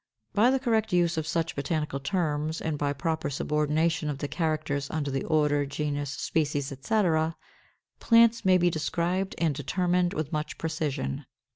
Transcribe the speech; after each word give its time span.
By 0.33 0.49
the 0.49 0.57
correct 0.57 0.91
use 0.93 1.15
of 1.15 1.27
such 1.27 1.55
botanical 1.55 1.99
terms, 1.99 2.59
and 2.59 2.75
by 2.75 2.91
proper 2.91 3.29
subordination 3.29 4.09
of 4.09 4.17
the 4.17 4.27
characters 4.27 4.89
under 4.89 5.11
the 5.11 5.23
order, 5.25 5.63
genus, 5.67 6.09
species, 6.09 6.71
etc., 6.71 7.35
plants 7.99 8.43
may 8.43 8.57
be 8.57 8.71
described 8.71 9.35
and 9.37 9.53
determined 9.53 10.15
with 10.15 10.33
much 10.33 10.57
precision. 10.57 11.27